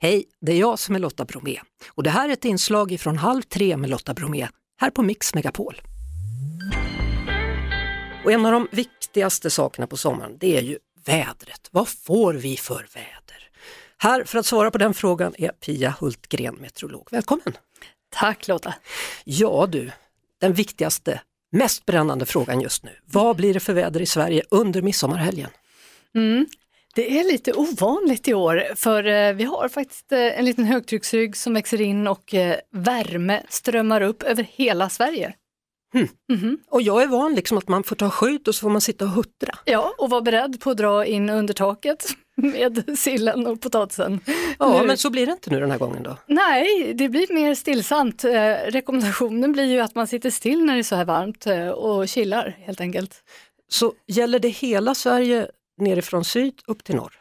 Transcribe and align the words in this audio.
Hej, 0.00 0.24
det 0.40 0.52
är 0.52 0.56
jag 0.56 0.78
som 0.78 0.94
är 0.94 0.98
Lotta 0.98 1.24
Bromé 1.24 1.60
och 1.88 2.02
det 2.02 2.10
här 2.10 2.28
är 2.28 2.32
ett 2.32 2.44
inslag 2.44 3.00
från 3.00 3.18
Halv 3.18 3.42
tre 3.42 3.76
med 3.76 3.90
Lotta 3.90 4.14
Bromé 4.14 4.48
här 4.80 4.90
på 4.90 5.02
Mix 5.02 5.34
Megapol. 5.34 5.80
Och 8.24 8.32
en 8.32 8.46
av 8.46 8.52
de 8.52 8.68
viktigaste 8.72 9.50
sakerna 9.50 9.86
på 9.86 9.96
sommaren 9.96 10.36
det 10.38 10.56
är 10.56 10.62
ju 10.62 10.78
vädret. 11.04 11.68
Vad 11.70 11.88
får 11.88 12.34
vi 12.34 12.56
för 12.56 12.86
väder? 12.94 13.50
Här 13.98 14.24
för 14.24 14.38
att 14.38 14.46
svara 14.46 14.70
på 14.70 14.78
den 14.78 14.94
frågan 14.94 15.34
är 15.38 15.48
Pia 15.48 15.94
Hultgren, 16.00 16.54
meteorolog. 16.54 17.08
Välkommen! 17.10 17.56
Tack 18.10 18.48
Lotta! 18.48 18.74
Ja 19.24 19.66
du, 19.66 19.90
den 20.40 20.52
viktigaste, 20.52 21.20
mest 21.52 21.86
brännande 21.86 22.26
frågan 22.26 22.60
just 22.60 22.84
nu. 22.84 22.90
Vad 23.04 23.36
blir 23.36 23.54
det 23.54 23.60
för 23.60 23.72
väder 23.72 24.02
i 24.02 24.06
Sverige 24.06 24.42
under 24.50 24.82
midsommarhelgen? 24.82 25.50
Mm. 26.14 26.46
Det 26.94 27.18
är 27.18 27.24
lite 27.24 27.52
ovanligt 27.52 28.28
i 28.28 28.34
år 28.34 28.64
för 28.74 29.06
eh, 29.06 29.32
vi 29.32 29.44
har 29.44 29.68
faktiskt 29.68 30.12
eh, 30.12 30.38
en 30.38 30.44
liten 30.44 30.64
högtrycksrygg 30.64 31.36
som 31.36 31.54
växer 31.54 31.80
in 31.80 32.06
och 32.06 32.34
eh, 32.34 32.56
värme 32.72 33.42
strömmar 33.48 34.00
upp 34.00 34.22
över 34.22 34.42
hela 34.42 34.88
Sverige. 34.88 35.34
Mm. 35.94 36.08
Mm. 36.32 36.58
Och 36.70 36.82
jag 36.82 37.02
är 37.02 37.06
van 37.06 37.34
liksom 37.34 37.58
att 37.58 37.68
man 37.68 37.82
får 37.82 37.96
ta 37.96 38.10
skydd 38.10 38.48
och 38.48 38.54
så 38.54 38.60
får 38.60 38.70
man 38.70 38.80
sitta 38.80 39.04
och 39.04 39.10
huttra. 39.10 39.58
Ja, 39.64 39.94
och 39.98 40.10
vara 40.10 40.20
beredd 40.20 40.60
på 40.60 40.70
att 40.70 40.76
dra 40.76 41.06
in 41.06 41.30
under 41.30 41.54
taket 41.54 42.06
med 42.36 42.98
sillen 42.98 43.46
och 43.46 43.60
potatisen. 43.60 44.20
Ja, 44.58 44.80
nu. 44.80 44.86
men 44.86 44.96
så 44.98 45.10
blir 45.10 45.26
det 45.26 45.32
inte 45.32 45.50
nu 45.50 45.60
den 45.60 45.70
här 45.70 45.78
gången 45.78 46.02
då? 46.02 46.16
Nej, 46.26 46.94
det 46.94 47.08
blir 47.08 47.34
mer 47.34 47.54
stillsamt. 47.54 48.24
Eh, 48.24 48.54
rekommendationen 48.66 49.52
blir 49.52 49.64
ju 49.64 49.80
att 49.80 49.94
man 49.94 50.06
sitter 50.06 50.30
still 50.30 50.64
när 50.64 50.74
det 50.74 50.80
är 50.80 50.82
så 50.82 50.96
här 50.96 51.04
varmt 51.04 51.46
eh, 51.46 51.68
och 51.68 52.08
chillar 52.08 52.56
helt 52.60 52.80
enkelt. 52.80 53.22
Så 53.68 53.92
gäller 54.06 54.38
det 54.38 54.48
hela 54.48 54.94
Sverige 54.94 55.48
nerifrån 55.80 56.24
syd 56.24 56.54
upp 56.66 56.84
till 56.84 56.94
norr? 56.94 57.12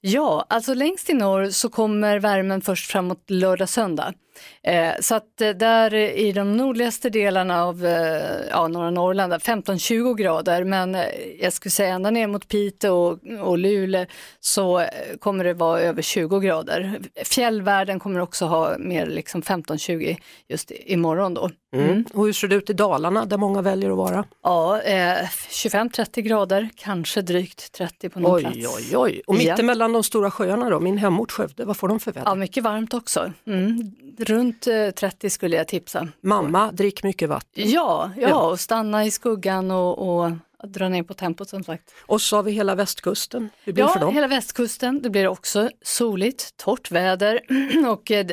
Ja, 0.00 0.46
alltså 0.48 0.74
längst 0.74 1.10
i 1.10 1.14
norr 1.14 1.50
så 1.50 1.68
kommer 1.68 2.18
värmen 2.18 2.60
först 2.60 2.90
framåt 2.90 3.30
lördag, 3.30 3.68
söndag. 3.68 4.14
Eh, 4.62 4.92
så 5.00 5.14
att 5.14 5.40
eh, 5.40 5.50
där 5.50 5.94
i 5.94 6.32
de 6.32 6.56
nordligaste 6.56 7.10
delarna 7.10 7.64
av 7.64 7.86
eh, 7.86 8.46
ja, 8.50 8.68
norra 8.68 8.90
Norrland, 8.90 9.32
15-20 9.32 10.16
grader, 10.16 10.64
men 10.64 10.96
jag 11.40 11.52
skulle 11.52 11.70
säga 11.70 11.94
ända 11.94 12.10
ner 12.10 12.26
mot 12.26 12.48
Piteå 12.48 12.94
och, 12.94 13.18
och 13.40 13.58
Luleå 13.58 14.06
så 14.40 14.86
kommer 15.18 15.44
det 15.44 15.54
vara 15.54 15.80
över 15.80 16.02
20 16.02 16.40
grader. 16.40 17.00
Fjällvärlden 17.24 18.00
kommer 18.00 18.20
också 18.20 18.46
ha 18.46 18.78
mer 18.78 19.06
liksom 19.06 19.42
15-20 19.42 20.16
just 20.48 20.72
imorgon 20.86 21.34
då. 21.34 21.50
Mm. 21.74 21.90
Mm. 21.90 22.04
Och 22.14 22.26
hur 22.26 22.32
ser 22.32 22.48
det 22.48 22.54
ut 22.54 22.70
i 22.70 22.72
Dalarna 22.72 23.24
där 23.24 23.36
många 23.36 23.62
väljer 23.62 23.90
att 23.90 23.96
vara? 23.96 24.24
Ja, 24.42 24.80
eh, 24.80 25.28
25-30 25.50 26.20
grader, 26.20 26.68
kanske 26.76 27.22
drygt 27.22 27.72
30 27.72 28.08
på 28.08 28.20
någon 28.20 28.34
oj, 28.34 28.42
plats. 28.42 28.56
Oj, 28.56 28.96
oj, 28.96 29.22
Och 29.26 29.34
mittemellan 29.34 29.90
ja. 29.90 29.94
de 29.94 30.04
stora 30.04 30.30
sjöarna 30.30 30.70
då, 30.70 30.80
min 30.80 30.98
hemort 30.98 31.32
Skövde, 31.32 31.64
vad 31.64 31.76
får 31.76 31.88
de 31.88 32.00
för 32.00 32.12
väder? 32.12 32.30
Ja, 32.30 32.34
mycket 32.34 32.64
varmt 32.64 32.94
också. 32.94 33.32
Mm. 33.46 33.94
Runt 34.18 34.68
30 34.96 35.30
skulle 35.30 35.56
jag 35.56 35.68
tipsa. 35.68 36.08
Mamma, 36.20 36.72
drick 36.72 37.02
mycket 37.02 37.28
vatten. 37.28 37.70
Ja, 37.70 38.10
ja, 38.16 38.28
ja. 38.28 38.50
och 38.50 38.60
stanna 38.60 39.04
i 39.04 39.10
skuggan 39.10 39.70
och, 39.70 39.98
och 39.98 40.30
dra 40.68 40.88
ner 40.88 41.02
på 41.02 41.14
tempot 41.14 41.48
som 41.48 41.64
sagt. 41.64 41.94
Och 42.06 42.20
så 42.20 42.36
har 42.36 42.42
vi 42.42 42.52
hela 42.52 42.74
västkusten. 42.74 43.50
Hur 43.64 43.72
blir 43.72 43.84
ja, 43.84 43.92
för 43.92 44.00
dem? 44.00 44.14
hela 44.14 44.26
västkusten. 44.26 45.02
Det 45.02 45.10
blir 45.10 45.28
också 45.28 45.70
soligt, 45.82 46.56
torrt 46.56 46.90
väder 46.90 47.40
och 47.88 48.10
eh, 48.10 48.26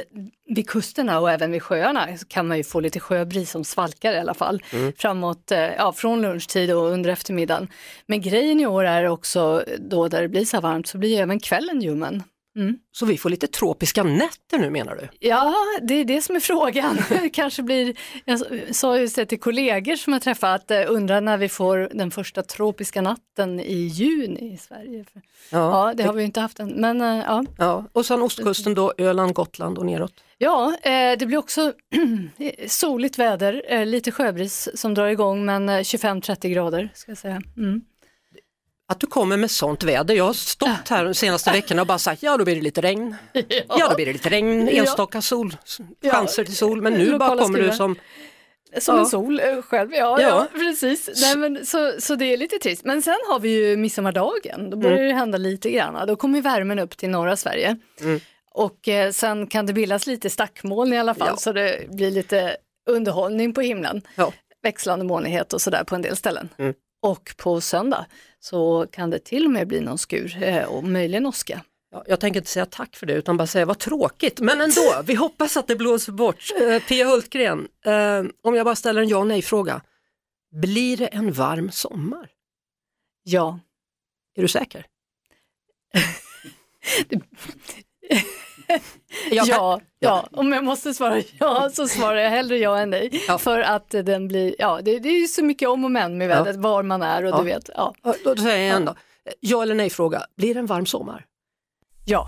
vid 0.48 0.70
kusterna 0.70 1.20
och 1.20 1.32
även 1.32 1.52
vid 1.52 1.64
sjöarna 1.64 2.08
kan 2.28 2.48
man 2.48 2.58
ju 2.58 2.64
få 2.64 2.80
lite 2.80 3.00
sjöbris 3.00 3.52
som 3.52 3.64
svalkar 3.64 4.14
i 4.14 4.20
alla 4.20 4.34
fall. 4.34 4.64
Mm. 4.74 4.94
Framåt, 4.98 5.52
eh, 5.52 5.60
ja, 5.60 5.94
från 5.94 6.22
lunchtid 6.22 6.74
och 6.74 6.84
under 6.84 7.10
eftermiddagen. 7.10 7.68
Men 8.06 8.22
grejen 8.22 8.60
i 8.60 8.66
år 8.66 8.84
är 8.84 9.08
också 9.08 9.64
då 9.80 10.08
där 10.08 10.22
det 10.22 10.28
blir 10.28 10.46
så 10.46 10.58
här 10.58 10.62
varmt 10.62 10.88
så 10.88 10.98
blir 10.98 11.20
även 11.20 11.40
kvällen 11.40 11.82
ljummen. 11.82 12.24
Mm. 12.56 12.78
Så 12.92 13.06
vi 13.06 13.18
får 13.18 13.30
lite 13.30 13.48
tropiska 13.48 14.04
nätter 14.04 14.58
nu 14.58 14.70
menar 14.70 14.96
du? 14.96 15.28
Ja, 15.28 15.54
det 15.82 15.94
är 15.94 16.06
det 16.06 16.22
som 16.22 16.36
är 16.36 16.40
frågan. 16.40 16.98
kanske 17.34 17.64
blir, 17.64 17.96
jag 18.26 18.42
sa 18.76 18.98
just 18.98 19.16
det 19.16 19.26
till 19.26 19.40
kollegor 19.40 19.96
som 19.96 20.14
jag 20.14 20.22
träffat, 20.22 20.72
att 20.72 20.90
undrar 20.90 21.22
när 21.22 21.38
vi 21.38 21.50
får 21.50 21.90
den 21.94 22.12
första 22.12 22.44
tropiska 22.44 23.02
natten 23.02 23.60
i 23.60 23.78
juni 23.78 24.54
i 24.54 24.58
Sverige. 24.58 25.06
Ja, 25.14 25.22
ja 25.50 25.94
det 25.94 26.04
har 26.04 26.14
vi 26.14 26.22
ju 26.22 26.26
inte 26.26 26.40
haft 26.40 26.60
än. 26.60 26.70
Men, 26.70 27.02
eh, 27.02 27.26
ja. 27.28 27.44
ja. 27.58 27.86
Och 27.94 28.06
sen 28.06 28.22
ostkusten 28.22 28.74
då, 28.74 28.94
Öland, 28.98 29.34
Gotland 29.34 29.78
och 29.78 29.86
neråt? 29.86 30.14
Ja, 30.38 30.74
eh, 30.84 31.18
det 31.20 31.26
blir 31.26 31.38
också 31.38 31.74
soligt 32.68 33.20
väder, 33.20 33.64
eh, 33.68 33.86
lite 33.86 34.12
sjöbris 34.12 34.70
som 34.76 34.94
drar 34.94 35.08
igång 35.08 35.46
men 35.46 35.70
25-30 35.70 36.50
grader 36.50 36.90
ska 36.94 37.12
jag 37.12 37.18
säga. 37.18 37.42
Mm 37.58 37.82
att 38.92 39.00
du 39.00 39.08
kommer 39.08 39.38
med 39.38 39.52
sånt 39.52 39.84
väder. 39.84 40.16
Jag 40.16 40.24
har 40.24 40.34
stått 40.34 40.90
här 40.90 41.06
de 41.06 41.14
senaste 41.14 41.52
veckorna 41.52 41.82
och 41.82 41.88
bara 41.88 42.00
sagt 42.00 42.24
ja 42.24 42.38
då 42.38 42.46
blir 42.46 42.56
det 42.56 42.62
lite 42.62 42.82
regn. 42.82 43.16
Ja, 43.34 43.42
ja 43.70 43.90
då 43.90 43.96
blir 43.96 44.06
det 44.06 44.14
lite 44.14 44.30
regn, 44.30 44.68
enstaka 44.68 45.22
sol, 45.22 45.56
chanser 46.12 46.44
till 46.44 46.56
sol 46.56 46.82
men 46.82 46.94
nu 46.94 47.18
bara 47.18 47.38
kommer 47.38 47.60
du 47.60 47.72
som 47.72 47.96
som 48.80 48.96
ja. 48.96 49.02
en 49.02 49.06
sol 49.06 49.40
eh, 49.40 49.62
själv, 49.62 49.94
ja, 49.94 50.22
ja. 50.22 50.28
ja 50.28 50.48
precis. 50.54 51.10
Nej, 51.22 51.38
men, 51.38 51.66
så, 51.66 51.94
så 52.00 52.16
det 52.16 52.26
är 52.26 52.38
lite 52.38 52.58
trist. 52.58 52.86
Men 52.86 53.02
sen 53.02 53.18
har 53.30 53.40
vi 53.40 53.50
ju 53.50 53.78
midsommardagen, 53.78 54.70
då 54.70 54.78
börjar 54.78 54.98
mm. 54.98 55.10
det 55.10 55.14
hända 55.14 55.38
lite 55.38 55.72
grann. 55.72 56.08
Då 56.08 56.16
kommer 56.16 56.42
värmen 56.42 56.80
upp 56.80 56.98
till 56.98 57.10
norra 57.10 57.36
Sverige. 57.36 57.78
Mm. 58.02 58.20
Och 58.54 58.88
eh, 58.88 59.12
sen 59.12 59.48
kan 59.48 59.66
det 59.66 59.74
bildas 59.74 60.08
lite 60.08 60.30
stackmoln 60.30 60.94
i 60.94 61.00
alla 61.00 61.14
fall 61.14 61.28
ja. 61.32 61.38
så 61.38 61.52
det 61.52 61.90
blir 61.90 62.12
lite 62.12 62.58
underhållning 62.90 63.54
på 63.54 63.62
himlen. 63.62 64.02
Växlande 64.64 65.06
molnighet 65.06 65.54
och 65.54 65.62
sådär 65.62 65.84
på 65.84 65.96
en 65.96 66.02
del 66.02 66.16
ställen. 66.16 66.50
Mm. 66.58 66.74
Och 67.02 67.36
på 67.38 67.62
söndag 67.62 68.06
så 68.40 68.88
kan 68.92 69.10
det 69.10 69.20
till 69.20 69.46
och 69.46 69.52
med 69.52 69.68
bli 69.68 69.82
någon 69.82 69.98
skur 69.98 70.44
eh, 70.44 70.66
och 70.66 70.84
möjligen 70.84 71.26
åska. 71.26 71.62
Ja, 71.92 72.04
jag 72.08 72.20
tänker 72.20 72.40
inte 72.40 72.50
säga 72.50 72.66
tack 72.66 72.96
för 72.96 73.06
det 73.06 73.14
utan 73.14 73.38
bara 73.38 73.48
säga 73.48 73.66
vad 73.66 73.80
tråkigt, 73.80 74.40
men 74.40 74.62
ändå, 74.62 74.94
vi 75.06 75.16
hoppas 75.16 75.58
att 75.58 75.68
det 75.68 75.76
blåser 75.76 76.12
bort. 76.12 76.52
Eh, 76.62 76.84
Pia 76.84 77.06
Hultgren, 77.06 77.68
eh, 77.86 78.24
om 78.44 78.56
jag 78.56 78.66
bara 78.66 78.76
ställer 78.76 79.02
en 79.02 79.10
ja 79.10 79.18
och 79.18 79.28
nej 79.28 79.42
fråga. 79.42 79.82
Blir 80.52 80.98
det 80.98 81.08
en 81.08 81.32
varm 81.32 81.72
sommar? 81.72 82.30
Ja. 83.24 83.60
Är 84.36 84.42
du 84.42 84.48
säker? 84.48 84.86
ja, 89.32 89.46
ja, 89.48 89.80
ja, 90.00 90.28
om 90.32 90.52
jag 90.52 90.64
måste 90.64 90.94
svara 90.94 91.22
ja 91.40 91.70
så 91.74 91.88
svarar 91.88 92.16
jag 92.16 92.30
hellre 92.30 92.58
ja 92.58 92.78
än 92.78 92.90
nej. 92.90 93.24
Ja. 93.28 93.38
För 93.38 93.60
att 93.60 93.90
den 93.90 94.28
blir, 94.28 94.56
ja 94.60 94.80
det, 94.84 95.00
det 95.00 95.10
är 95.10 95.28
så 95.28 95.44
mycket 95.44 95.70
om 95.70 95.86
och 95.86 95.92
men 95.92 96.18
med 96.18 96.28
vädret, 96.28 96.56
ja. 96.56 96.62
var 96.62 96.84
man 96.84 97.02
är 97.02 97.26
och 97.26 97.40
du 97.40 97.46
vet. 97.46 97.70
Ja. 97.76 97.94
Då 98.24 98.36
säger 98.36 98.50
jag 98.50 98.60
igen 98.60 98.86
då, 98.86 98.96
ja 99.40 99.64
eller 99.64 99.76
nej 99.76 99.90
fråga, 99.90 100.26
blir 100.38 100.54
det 100.54 100.60
en 100.60 100.66
varm 100.66 100.86
sommar? 100.86 101.26
Ja. 102.06 102.28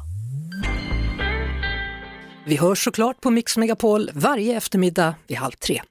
Vi 2.46 2.58
hörs 2.58 2.84
såklart 2.84 3.22
på 3.22 3.30
Mix 3.30 3.58
Megapol 3.58 4.10
varje 4.14 4.58
eftermiddag 4.58 5.16
vid 5.28 5.38
halv 5.38 5.52
tre. 5.52 5.82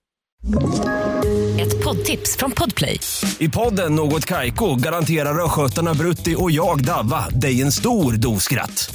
Ett 1.61 1.85
poddtips 1.85 2.37
från 2.37 2.51
Podplay. 2.51 3.01
I 3.39 3.49
podden 3.49 3.95
Något 3.95 4.27
Kaiko 4.27 4.75
garanterar 4.75 5.45
östgötarna 5.45 5.95
Brutti 5.95 6.35
och 6.39 6.51
jag, 6.51 6.85
Davva, 6.85 7.29
dig 7.29 7.63
en 7.63 7.73
stor 7.73 8.13
dos 8.13 8.43
skratt. 8.43 8.95